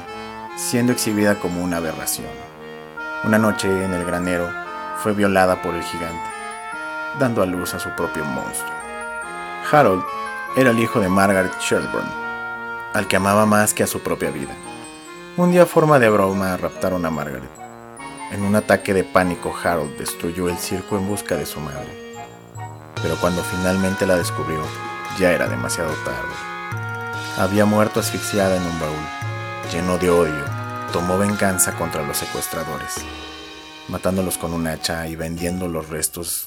siendo 0.56 0.92
exhibida 0.92 1.36
como 1.36 1.62
una 1.62 1.76
aberración. 1.76 2.26
Una 3.24 3.38
noche 3.38 3.68
en 3.68 3.94
el 3.94 4.04
granero 4.04 4.50
fue 5.02 5.12
violada 5.12 5.62
por 5.62 5.74
el 5.74 5.82
gigante 5.82 6.36
dando 7.18 7.42
a 7.42 7.46
luz 7.46 7.74
a 7.74 7.78
su 7.78 7.90
propio 7.90 8.24
monstruo. 8.24 8.74
Harold 9.70 10.04
era 10.56 10.70
el 10.70 10.78
hijo 10.78 11.00
de 11.00 11.08
Margaret 11.08 11.52
Shelburne, 11.60 12.10
al 12.92 13.08
que 13.08 13.16
amaba 13.16 13.46
más 13.46 13.74
que 13.74 13.82
a 13.82 13.86
su 13.86 14.00
propia 14.00 14.30
vida. 14.30 14.54
Un 15.38 15.52
día, 15.52 15.66
forma 15.66 15.98
de 15.98 16.08
broma, 16.08 16.56
raptaron 16.56 17.04
a 17.04 17.10
Margaret. 17.10 17.50
En 18.32 18.40
un 18.40 18.56
ataque 18.56 18.94
de 18.94 19.04
pánico, 19.04 19.54
Harold 19.62 19.98
destruyó 19.98 20.48
el 20.48 20.56
circo 20.56 20.96
en 20.96 21.06
busca 21.06 21.36
de 21.36 21.44
su 21.44 21.60
madre. 21.60 22.16
Pero 23.02 23.16
cuando 23.20 23.42
finalmente 23.42 24.06
la 24.06 24.16
descubrió, 24.16 24.62
ya 25.18 25.32
era 25.32 25.46
demasiado 25.46 25.92
tarde. 26.06 26.32
Había 27.36 27.66
muerto 27.66 28.00
asfixiada 28.00 28.56
en 28.56 28.62
un 28.62 28.80
baúl. 28.80 28.96
Lleno 29.70 29.98
de 29.98 30.08
odio, 30.08 30.44
tomó 30.90 31.18
venganza 31.18 31.72
contra 31.72 32.02
los 32.02 32.16
secuestradores, 32.16 32.94
matándolos 33.88 34.38
con 34.38 34.54
un 34.54 34.66
hacha 34.66 35.06
y 35.06 35.16
vendiendo 35.16 35.68
los 35.68 35.90
restos 35.90 36.46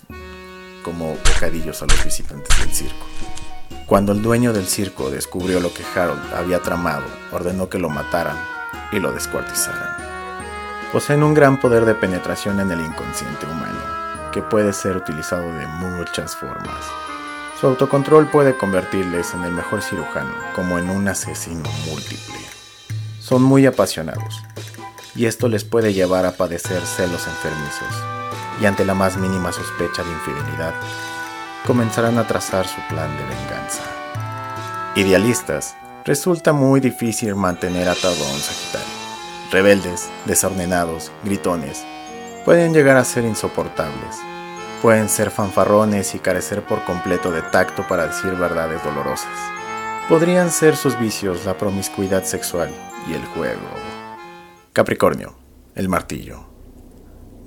como 0.81 1.09
bocadillos 1.09 1.83
a 1.83 1.85
los 1.85 2.03
visitantes 2.03 2.57
del 2.57 2.73
circo. 2.73 3.05
Cuando 3.85 4.13
el 4.13 4.23
dueño 4.23 4.51
del 4.51 4.65
circo 4.65 5.11
descubrió 5.11 5.59
lo 5.59 5.71
que 5.71 5.83
Harold 5.95 6.33
había 6.33 6.59
tramado, 6.63 7.05
ordenó 7.31 7.69
que 7.69 7.77
lo 7.77 7.89
mataran 7.89 8.58
y 8.91 8.99
lo 8.99 9.11
descuartizaran. 9.11 9.95
Poseen 10.91 11.23
un 11.23 11.33
gran 11.33 11.59
poder 11.59 11.85
de 11.85 11.95
penetración 11.95 12.59
en 12.59 12.71
el 12.71 12.81
inconsciente 12.81 13.45
humano, 13.45 13.79
que 14.31 14.41
puede 14.41 14.73
ser 14.73 14.97
utilizado 14.97 15.53
de 15.53 15.67
muchas 15.67 16.35
formas. 16.35 16.85
Su 17.59 17.67
autocontrol 17.67 18.27
puede 18.27 18.57
convertirles 18.57 19.33
en 19.33 19.43
el 19.43 19.51
mejor 19.51 19.81
cirujano, 19.81 20.31
como 20.55 20.79
en 20.79 20.89
un 20.89 21.07
asesino 21.07 21.69
múltiple. 21.85 22.39
Son 23.19 23.43
muy 23.43 23.65
apasionados, 23.65 24.41
y 25.15 25.25
esto 25.25 25.47
les 25.47 25.63
puede 25.63 25.93
llevar 25.93 26.25
a 26.25 26.31
padecer 26.31 26.81
celos 26.85 27.27
enfermizos, 27.27 28.03
y 28.61 28.65
ante 28.65 28.85
la 28.85 28.93
más 28.93 29.17
mínima 29.17 29.51
sospecha 29.51 30.03
de 30.03 30.11
infidelidad, 30.11 30.73
comenzarán 31.67 32.17
a 32.17 32.25
trazar 32.25 32.65
su 32.67 32.81
plan 32.87 33.15
de 33.17 33.23
venganza. 33.23 33.83
Idealistas, 34.95 35.75
resulta 36.09 36.53
muy 36.53 36.79
difícil 36.79 37.35
mantener 37.35 37.87
atado 37.87 38.15
a 38.15 38.33
un 38.33 38.39
Sagitario. 38.39 38.87
Rebeldes, 39.51 40.09
desordenados, 40.25 41.11
gritones, 41.23 41.85
pueden 42.45 42.73
llegar 42.73 42.97
a 42.97 43.05
ser 43.05 43.25
insoportables. 43.25 44.17
Pueden 44.81 45.07
ser 45.07 45.29
fanfarrones 45.29 46.15
y 46.15 46.17
carecer 46.17 46.65
por 46.65 46.83
completo 46.83 47.29
de 47.29 47.43
tacto 47.43 47.87
para 47.87 48.07
decir 48.07 48.31
verdades 48.31 48.83
dolorosas. 48.83 49.29
Podrían 50.09 50.49
ser 50.49 50.75
sus 50.75 50.97
vicios 50.97 51.45
la 51.45 51.55
promiscuidad 51.59 52.23
sexual 52.23 52.71
y 53.07 53.13
el 53.13 53.23
juego. 53.25 53.69
Capricornio, 54.73 55.35
el 55.75 55.89
martillo. 55.89 56.39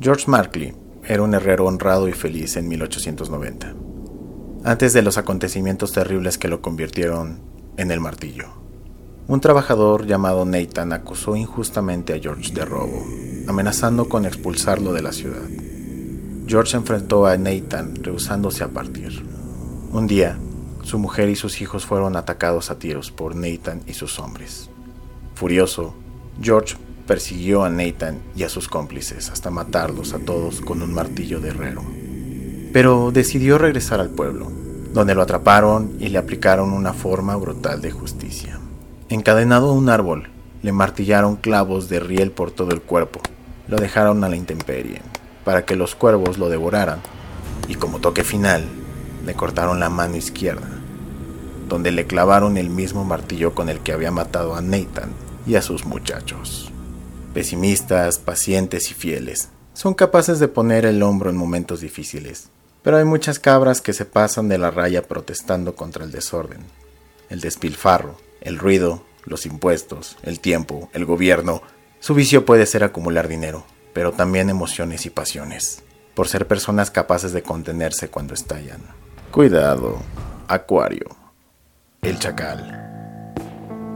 George 0.00 0.26
Markley 0.28 0.72
era 1.02 1.22
un 1.22 1.34
herrero 1.34 1.66
honrado 1.66 2.08
y 2.08 2.12
feliz 2.12 2.56
en 2.56 2.68
1890, 2.68 3.74
antes 4.62 4.92
de 4.92 5.02
los 5.02 5.18
acontecimientos 5.18 5.90
terribles 5.90 6.38
que 6.38 6.46
lo 6.46 6.62
convirtieron 6.62 7.50
en 7.76 7.90
el 7.90 8.00
martillo. 8.00 8.48
Un 9.28 9.40
trabajador 9.40 10.06
llamado 10.06 10.44
Nathan 10.44 10.92
acusó 10.92 11.36
injustamente 11.36 12.12
a 12.12 12.18
George 12.18 12.52
de 12.52 12.64
robo, 12.64 13.04
amenazando 13.46 14.08
con 14.08 14.26
expulsarlo 14.26 14.92
de 14.92 15.02
la 15.02 15.12
ciudad. 15.12 15.48
George 16.46 16.76
enfrentó 16.76 17.26
a 17.26 17.36
Nathan 17.36 17.94
rehusándose 18.02 18.64
a 18.64 18.68
partir. 18.68 19.24
Un 19.92 20.06
día, 20.06 20.38
su 20.82 20.98
mujer 20.98 21.28
y 21.28 21.36
sus 21.36 21.60
hijos 21.60 21.86
fueron 21.86 22.16
atacados 22.16 22.70
a 22.70 22.78
tiros 22.78 23.10
por 23.10 23.36
Nathan 23.36 23.82
y 23.86 23.94
sus 23.94 24.18
hombres. 24.18 24.68
Furioso, 25.34 25.94
George 26.40 26.76
persiguió 27.06 27.62
a 27.64 27.70
Nathan 27.70 28.20
y 28.36 28.42
a 28.42 28.48
sus 28.48 28.68
cómplices 28.68 29.30
hasta 29.30 29.50
matarlos 29.50 30.14
a 30.14 30.18
todos 30.18 30.60
con 30.60 30.82
un 30.82 30.92
martillo 30.92 31.40
de 31.40 31.50
herrero. 31.50 31.82
Pero 32.72 33.12
decidió 33.12 33.58
regresar 33.58 34.00
al 34.00 34.10
pueblo, 34.10 34.50
donde 34.92 35.14
lo 35.14 35.22
atraparon 35.22 35.96
y 35.98 36.08
le 36.08 36.18
aplicaron 36.18 36.72
una 36.72 36.92
forma 36.92 37.36
brutal 37.36 37.80
de 37.80 37.90
justicia. 37.90 38.58
Encadenado 39.08 39.70
a 39.70 39.72
un 39.72 39.88
árbol, 39.88 40.28
le 40.62 40.72
martillaron 40.72 41.36
clavos 41.36 41.88
de 41.88 42.00
riel 42.00 42.30
por 42.30 42.50
todo 42.50 42.72
el 42.72 42.82
cuerpo, 42.82 43.20
lo 43.68 43.76
dejaron 43.78 44.22
a 44.24 44.28
la 44.28 44.36
intemperie, 44.36 45.00
para 45.44 45.64
que 45.64 45.76
los 45.76 45.94
cuervos 45.94 46.38
lo 46.38 46.48
devoraran, 46.48 47.00
y 47.68 47.74
como 47.74 47.98
toque 47.98 48.24
final, 48.24 48.64
le 49.26 49.34
cortaron 49.34 49.80
la 49.80 49.88
mano 49.88 50.16
izquierda, 50.16 50.68
donde 51.68 51.90
le 51.90 52.06
clavaron 52.06 52.56
el 52.56 52.70
mismo 52.70 53.04
martillo 53.04 53.54
con 53.54 53.68
el 53.68 53.80
que 53.80 53.92
había 53.92 54.10
matado 54.10 54.54
a 54.54 54.60
Nathan 54.60 55.10
y 55.46 55.54
a 55.54 55.62
sus 55.62 55.84
muchachos 55.84 56.72
pesimistas, 57.32 58.18
pacientes 58.18 58.90
y 58.90 58.94
fieles. 58.94 59.48
Son 59.74 59.94
capaces 59.94 60.38
de 60.38 60.48
poner 60.48 60.84
el 60.84 61.02
hombro 61.02 61.30
en 61.30 61.36
momentos 61.36 61.80
difíciles. 61.80 62.50
Pero 62.82 62.96
hay 62.96 63.04
muchas 63.04 63.38
cabras 63.38 63.80
que 63.80 63.92
se 63.92 64.04
pasan 64.04 64.48
de 64.48 64.58
la 64.58 64.70
raya 64.70 65.02
protestando 65.02 65.74
contra 65.76 66.04
el 66.04 66.10
desorden, 66.10 66.64
el 67.28 67.40
despilfarro, 67.40 68.16
el 68.40 68.58
ruido, 68.58 69.04
los 69.24 69.46
impuestos, 69.46 70.16
el 70.22 70.40
tiempo, 70.40 70.90
el 70.92 71.04
gobierno. 71.04 71.62
Su 72.00 72.14
vicio 72.14 72.44
puede 72.44 72.66
ser 72.66 72.82
acumular 72.82 73.28
dinero, 73.28 73.64
pero 73.92 74.12
también 74.12 74.50
emociones 74.50 75.06
y 75.06 75.10
pasiones, 75.10 75.82
por 76.14 76.28
ser 76.28 76.46
personas 76.46 76.90
capaces 76.90 77.32
de 77.32 77.42
contenerse 77.42 78.08
cuando 78.08 78.34
estallan. 78.34 78.80
Cuidado, 79.30 80.02
Acuario. 80.48 81.06
El 82.02 82.18
chacal. 82.18 82.78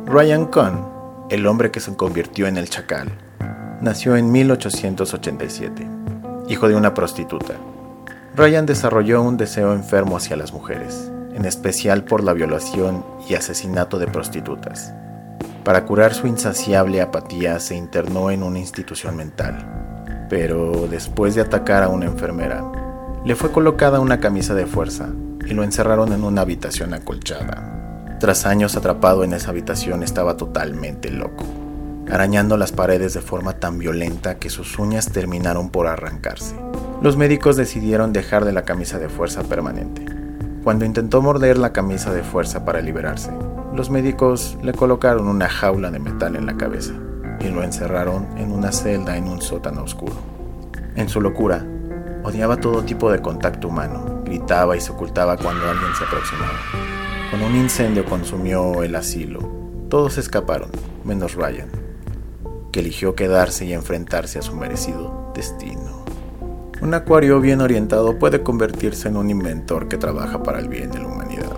Ryan 0.07 0.47
Cohn, 0.47 1.26
el 1.28 1.47
hombre 1.47 1.73
que 1.73 1.81
se 1.81 1.95
convirtió 1.97 2.47
en 2.47 2.57
el 2.57 2.71
chacal, 2.71 3.11
nació 3.81 4.16
en 4.16 4.31
1887, 4.31 5.87
hijo 6.49 6.69
de 6.69 6.76
una 6.76 6.95
prostituta. 6.95 7.57
Ryan 8.37 8.66
desarrolló 8.66 9.23
un 9.23 9.38
deseo 9.38 9.73
enfermo 9.73 10.19
hacia 10.19 10.37
las 10.37 10.52
mujeres, 10.52 11.11
en 11.33 11.47
especial 11.47 12.05
por 12.05 12.23
la 12.23 12.35
violación 12.35 13.02
y 13.26 13.35
asesinato 13.35 13.99
de 13.99 14.09
prostitutas. 14.09 14.93
Para 15.64 15.87
curar 15.87 16.12
su 16.12 16.26
insaciable 16.26 17.00
apatía 17.00 17.59
se 17.61 17.76
internó 17.76 18.31
en 18.31 18.43
una 18.43 18.59
institución 18.59 19.16
mental, 19.16 20.26
pero 20.28 20.87
después 20.87 21.35
de 21.35 21.40
atacar 21.40 21.83
a 21.83 21.88
una 21.88 22.05
enfermera, 22.05 22.62
le 23.25 23.35
fue 23.37 23.50
colocada 23.50 24.00
una 24.00 24.21
camisa 24.21 24.55
de 24.55 24.66
fuerza 24.66 25.09
y 25.47 25.55
lo 25.55 25.64
encerraron 25.64 26.12
en 26.12 26.23
una 26.23 26.43
habitación 26.43 26.93
acolchada. 26.93 28.19
Tras 28.21 28.45
años 28.45 28.76
atrapado 28.76 29.25
en 29.25 29.33
esa 29.33 29.49
habitación 29.49 30.02
estaba 30.02 30.37
totalmente 30.37 31.11
loco 31.11 31.47
arañando 32.11 32.57
las 32.57 32.73
paredes 32.73 33.14
de 33.14 33.21
forma 33.21 33.55
tan 33.55 33.78
violenta 33.78 34.38
que 34.38 34.50
sus 34.50 34.78
uñas 34.78 35.11
terminaron 35.11 35.71
por 35.71 35.87
arrancarse. 35.87 36.55
Los 37.06 37.16
médicos 37.16 37.54
decidieron 37.54 38.12
dejar 38.12 38.44
de 38.44 38.52
la 38.52 38.64
camisa 38.64 38.98
de 38.98 39.08
fuerza 39.08 39.44
permanente. 39.44 40.04
Cuando 40.64 40.84
intentó 40.84 41.22
morder 41.22 41.56
la 41.56 41.72
camisa 41.72 42.12
de 42.12 42.25
fuerza 42.25 42.64
para 42.64 42.80
liberarse, 42.80 43.30
los 43.72 43.90
médicos 43.90 44.58
le 44.60 44.72
colocaron 44.72 45.28
una 45.28 45.48
jaula 45.48 45.92
de 45.92 46.00
metal 46.00 46.34
en 46.34 46.46
la 46.46 46.56
cabeza 46.56 46.94
y 47.38 47.46
lo 47.46 47.62
encerraron 47.62 48.26
en 48.36 48.50
una 48.50 48.72
celda 48.72 49.16
en 49.16 49.28
un 49.28 49.40
sótano 49.40 49.84
oscuro. 49.84 50.16
En 50.96 51.08
su 51.08 51.20
locura, 51.20 51.64
odiaba 52.25 52.56
todo 52.56 52.82
tipo 52.82 53.12
de 53.12 53.22
contacto 53.22 53.68
humano, 53.68 54.22
gritaba 54.25 54.76
y 54.76 54.80
se 54.80 54.90
ocultaba 54.90 55.36
cuando 55.36 55.64
alguien 55.64 55.94
se 55.94 56.02
aproximaba. 56.02 56.58
Cuando 57.30 57.46
un 57.46 57.54
incendio 57.54 58.04
consumió 58.04 58.82
el 58.82 58.96
asilo, 58.96 59.48
todos 59.88 60.18
escaparon, 60.18 60.72
menos 61.04 61.36
Ryan, 61.36 61.70
que 62.72 62.80
eligió 62.80 63.14
quedarse 63.14 63.64
y 63.64 63.75
enfrentarse 63.75 64.40
a 64.40 64.42
su 64.42 64.56
merecido 64.56 65.30
destino. 65.36 66.05
Un 66.83 66.92
acuario 66.92 67.40
bien 67.40 67.62
orientado 67.62 68.18
puede 68.18 68.42
convertirse 68.42 69.09
en 69.09 69.16
un 69.16 69.30
inventor 69.30 69.88
que 69.88 69.97
trabaja 69.97 70.42
para 70.42 70.59
el 70.59 70.68
bien 70.68 70.90
de 70.90 71.00
la 71.00 71.06
humanidad. 71.06 71.56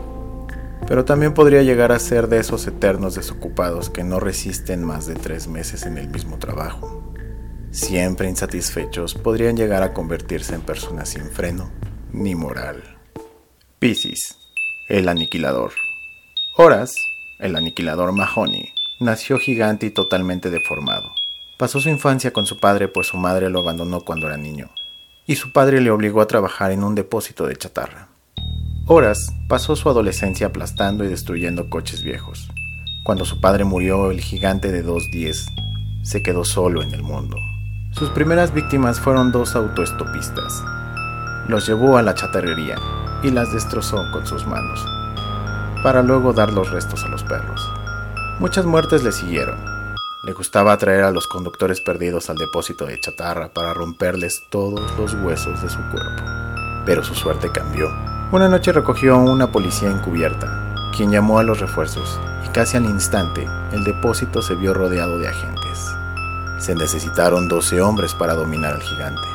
Pero 0.87 1.05
también 1.05 1.35
podría 1.35 1.63
llegar 1.63 1.91
a 1.91 1.99
ser 1.99 2.29
de 2.29 2.39
esos 2.39 2.67
eternos 2.69 3.17
desocupados 3.17 3.91
que 3.91 4.05
no 4.05 4.21
resisten 4.21 4.85
más 4.85 5.07
de 5.07 5.17
tres 5.17 5.49
meses 5.49 5.87
en 5.87 5.99
el 5.99 6.09
mismo 6.09 6.39
trabajo. 6.39 7.13
Siempre 7.73 8.29
insatisfechos 8.29 9.15
podrían 9.15 9.57
llegar 9.57 9.83
a 9.83 9.93
convertirse 9.93 10.55
en 10.55 10.61
personas 10.61 11.09
sin 11.09 11.29
freno 11.31 11.69
ni 12.13 12.37
moral. 12.37 12.83
Piscis, 13.81 14.37
el 14.89 15.09
aniquilador. 15.09 15.73
Horas, 16.57 16.95
el 17.41 17.57
aniquilador 17.57 18.13
Mahoney, 18.13 18.73
nació 19.01 19.39
gigante 19.39 19.87
y 19.87 19.91
totalmente 19.91 20.49
deformado. 20.49 21.11
Pasó 21.59 21.81
su 21.81 21.89
infancia 21.89 22.33
con 22.33 22.47
su 22.47 22.61
padre 22.61 22.87
pues 22.87 23.09
su 23.09 23.17
madre 23.17 23.51
lo 23.51 23.61
abandonó 23.61 24.03
cuando 24.03 24.29
era 24.29 24.37
niño 24.37 24.71
y 25.29 25.37
su 25.37 25.53
padre 25.53 25.83
le 25.83 25.91
obligó 25.91 26.23
a 26.23 26.27
trabajar 26.27 26.73
en 26.73 26.83
un 26.83 26.95
depósito 26.95 27.47
de 27.47 27.55
chatarra. 27.55 28.09
Horas 28.87 29.35
pasó 29.47 29.77
su 29.77 29.91
adolescencia 29.91 30.47
aplastando 30.47 31.05
y 31.05 31.09
destruyendo 31.09 31.69
coches 31.69 32.03
viejos. 32.03 32.49
Cuando 33.05 33.27
su 33.27 33.39
padre 33.39 33.65
murió, 33.65 34.11
el 34.11 34.23
gigante 34.23 34.73
de 34.73 34.83
2.10 34.83 36.03
se 36.03 36.23
quedó 36.23 36.47
solo 36.47 36.83
en 36.83 36.95
el 36.95 37.03
mundo. 37.03 37.37
Sus 37.93 38.09
primeras 38.09 38.55
víctimas 38.55 39.01
fueron 39.01 39.31
dos 39.31 39.55
autoestopistas. 39.55 40.65
Los 41.47 41.67
llevó 41.67 41.99
a 41.99 42.03
la 42.03 42.15
chatarrería 42.15 42.77
y 43.23 43.31
las 43.31 43.53
destrozó 43.53 44.11
con 44.11 44.27
sus 44.27 44.47
manos, 44.47 44.83
para 45.83 46.03
luego 46.03 46.33
dar 46.33 46.55
los 46.55 46.71
restos 46.71 47.05
a 47.05 47.09
los 47.09 47.23
perros. 47.23 47.71
Muchas 48.41 48.65
muertes 48.65 49.05
le 49.05 49.13
siguieron, 49.13 49.59
le 50.25 50.33
gustaba 50.33 50.73
atraer 50.73 51.05
a 51.05 51.13
los 51.13 51.29
conductores 51.29 51.81
perdidos 51.81 52.29
al 52.29 52.37
depósito 52.37 52.87
de 52.87 52.99
chatarra 52.99 53.49
para 53.49 53.73
romperles 53.73 54.43
todos 54.51 54.81
los 54.99 55.15
huesos 55.15 55.63
de 55.63 55.69
su 55.69 55.79
cuerpo. 55.91 56.25
Pero 56.85 57.05
su 57.05 57.15
suerte 57.15 57.51
cambió. 57.53 57.89
Una 58.33 58.49
noche 58.49 58.73
recogió 58.73 59.15
a 59.15 59.19
una 59.19 59.53
policía 59.53 59.91
encubierta, 59.91 60.75
quien 60.97 61.13
llamó 61.13 61.39
a 61.39 61.45
los 61.45 61.61
refuerzos, 61.61 62.21
y 62.45 62.49
casi 62.49 62.77
al 62.77 62.85
instante 62.85 63.47
el 63.73 63.85
depósito 63.85 64.43
se 64.43 64.55
vio 64.55 64.75
rodeado 64.75 65.19
de 65.19 65.29
agentes. 65.29 65.87
Se 66.59 66.75
necesitaron 66.75 67.49
12 67.49 67.81
hombres 67.81 68.15
para 68.15 68.35
dominar 68.35 68.75
al 68.75 68.83
gigante. 68.83 69.29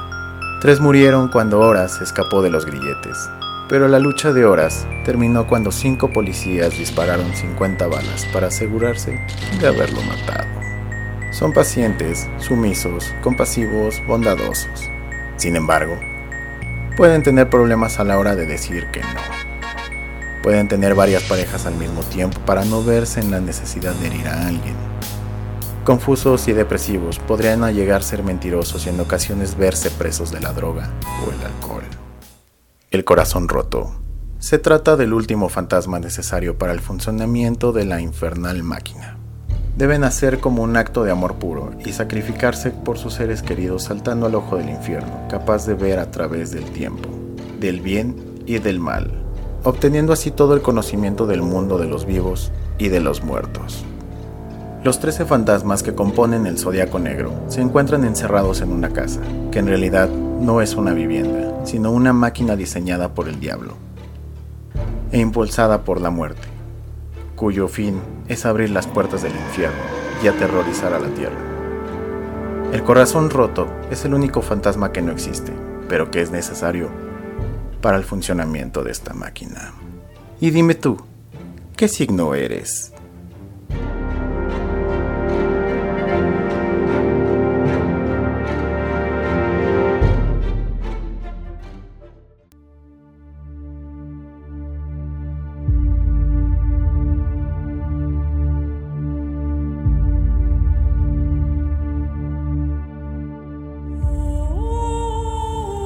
Tres 0.59 0.79
murieron 0.79 1.29
cuando 1.29 1.59
Horas 1.59 2.01
escapó 2.01 2.41
de 2.41 2.49
los 2.49 2.65
grilletes, 2.65 3.29
pero 3.69 3.87
la 3.87 3.99
lucha 3.99 4.33
de 4.33 4.45
Horas 4.45 4.85
terminó 5.05 5.47
cuando 5.47 5.71
cinco 5.71 6.11
policías 6.11 6.77
dispararon 6.77 7.33
50 7.33 7.87
balas 7.87 8.25
para 8.33 8.47
asegurarse 8.47 9.19
de 9.59 9.67
haberlo 9.67 10.01
matado. 10.01 10.62
Son 11.33 11.51
pacientes, 11.51 12.29
sumisos, 12.37 13.11
compasivos, 13.23 13.99
bondadosos. 14.05 14.87
Sin 15.35 15.55
embargo, 15.55 15.97
pueden 16.95 17.23
tener 17.23 17.49
problemas 17.49 17.99
a 17.99 18.03
la 18.03 18.19
hora 18.19 18.35
de 18.35 18.45
decir 18.45 18.85
que 18.91 18.99
no. 19.01 19.19
Pueden 20.43 20.67
tener 20.67 20.93
varias 20.93 21.23
parejas 21.23 21.65
al 21.65 21.73
mismo 21.73 22.01
tiempo 22.03 22.39
para 22.45 22.65
no 22.65 22.83
verse 22.83 23.19
en 23.19 23.31
la 23.31 23.39
necesidad 23.39 23.95
de 23.95 24.07
herir 24.07 24.27
a 24.27 24.47
alguien. 24.47 24.75
Confusos 25.83 26.47
y 26.47 26.53
depresivos 26.53 27.17
podrían 27.17 27.65
llegar 27.73 28.01
a 28.01 28.05
ser 28.05 28.21
mentirosos 28.21 28.85
y 28.85 28.89
en 28.89 28.99
ocasiones 28.99 29.57
verse 29.57 29.89
presos 29.89 30.29
de 30.29 30.39
la 30.39 30.53
droga 30.53 30.91
o 31.25 31.31
el 31.31 31.43
alcohol. 31.47 31.83
El 32.91 33.03
corazón 33.05 33.47
roto. 33.47 33.99
Se 34.37 34.59
trata 34.59 34.97
del 34.97 35.13
último 35.13 35.49
fantasma 35.49 35.97
necesario 35.97 36.59
para 36.59 36.73
el 36.73 36.79
funcionamiento 36.79 37.71
de 37.71 37.85
la 37.85 38.01
infernal 38.01 38.61
máquina 38.61 39.17
deben 39.75 40.03
hacer 40.03 40.39
como 40.39 40.61
un 40.61 40.77
acto 40.77 41.03
de 41.03 41.11
amor 41.11 41.35
puro 41.35 41.71
y 41.83 41.93
sacrificarse 41.93 42.71
por 42.71 42.97
sus 42.97 43.15
seres 43.15 43.41
queridos 43.41 43.83
saltando 43.83 44.27
al 44.27 44.35
ojo 44.35 44.57
del 44.57 44.69
infierno, 44.69 45.27
capaz 45.29 45.65
de 45.65 45.73
ver 45.73 45.99
a 45.99 46.11
través 46.11 46.51
del 46.51 46.65
tiempo, 46.65 47.09
del 47.59 47.81
bien 47.81 48.15
y 48.45 48.59
del 48.59 48.79
mal, 48.79 49.11
obteniendo 49.63 50.13
así 50.13 50.31
todo 50.31 50.53
el 50.53 50.61
conocimiento 50.61 51.25
del 51.25 51.41
mundo 51.41 51.77
de 51.77 51.87
los 51.87 52.05
vivos 52.05 52.51
y 52.77 52.89
de 52.89 52.99
los 52.99 53.23
muertos. 53.23 53.83
Los 54.83 54.99
trece 54.99 55.25
fantasmas 55.25 55.81
que 55.81 55.95
componen 55.95 56.45
el 56.45 56.59
zodiaco 56.59 56.99
negro 56.99 57.31
se 57.47 57.61
encuentran 57.61 58.03
encerrados 58.03 58.61
en 58.61 58.71
una 58.71 58.89
casa, 58.89 59.21
que 59.49 59.59
en 59.59 59.67
realidad 59.67 60.09
no 60.09 60.61
es 60.61 60.75
una 60.75 60.93
vivienda, 60.93 61.65
sino 61.65 61.91
una 61.91 62.11
máquina 62.11 62.55
diseñada 62.55 63.13
por 63.13 63.29
el 63.29 63.39
diablo 63.39 63.75
e 65.11 65.19
impulsada 65.19 65.83
por 65.83 66.01
la 66.01 66.09
muerte 66.09 66.52
cuyo 67.35 67.67
fin 67.67 67.99
es 68.27 68.45
abrir 68.45 68.69
las 68.69 68.87
puertas 68.87 69.23
del 69.23 69.33
infierno 69.33 69.81
y 70.23 70.27
aterrorizar 70.27 70.93
a 70.93 70.99
la 70.99 71.09
tierra. 71.09 71.37
El 72.71 72.83
corazón 72.83 73.29
roto 73.29 73.67
es 73.91 74.05
el 74.05 74.13
único 74.13 74.41
fantasma 74.41 74.91
que 74.91 75.01
no 75.01 75.11
existe, 75.11 75.53
pero 75.89 76.09
que 76.09 76.21
es 76.21 76.31
necesario 76.31 76.89
para 77.81 77.97
el 77.97 78.03
funcionamiento 78.03 78.83
de 78.83 78.91
esta 78.91 79.13
máquina. 79.13 79.73
Y 80.39 80.51
dime 80.51 80.73
tú, 80.75 80.97
¿qué 81.75 81.87
signo 81.87 82.33
eres? 82.33 82.92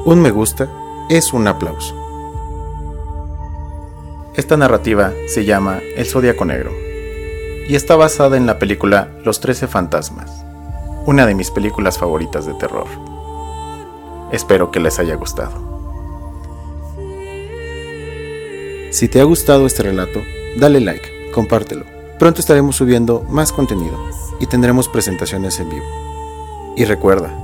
Un 0.07 0.21
me 0.21 0.31
gusta 0.31 0.69
es 1.09 1.33
un 1.33 1.49
aplauso. 1.49 1.93
Esta 4.35 4.55
narrativa 4.55 5.11
se 5.27 5.43
llama 5.43 5.81
El 5.97 6.05
Zodíaco 6.05 6.45
Negro 6.45 6.71
y 7.67 7.75
está 7.75 7.97
basada 7.97 8.37
en 8.37 8.45
la 8.45 8.57
película 8.57 9.09
Los 9.25 9.41
Trece 9.41 9.67
Fantasmas, 9.67 10.31
una 11.05 11.25
de 11.25 11.35
mis 11.35 11.51
películas 11.51 11.97
favoritas 11.97 12.45
de 12.45 12.53
terror. 12.53 12.87
Espero 14.31 14.71
que 14.71 14.79
les 14.79 14.97
haya 14.97 15.15
gustado. 15.15 15.51
Si 18.91 19.09
te 19.09 19.19
ha 19.19 19.25
gustado 19.25 19.65
este 19.65 19.83
relato, 19.83 20.21
dale 20.57 20.79
like, 20.79 21.31
compártelo. 21.33 21.83
Pronto 22.17 22.39
estaremos 22.39 22.77
subiendo 22.77 23.25
más 23.27 23.51
contenido 23.51 23.97
y 24.39 24.45
tendremos 24.45 24.87
presentaciones 24.87 25.59
en 25.59 25.69
vivo. 25.69 25.85
Y 26.77 26.85
recuerda, 26.85 27.37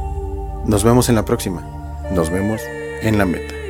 nos 0.66 0.86
vemos 0.86 1.10
en 1.10 1.16
la 1.16 1.26
próxima. 1.26 1.83
Nos 2.12 2.30
vemos 2.30 2.62
en 3.02 3.18
la 3.18 3.26
meta. 3.26 3.63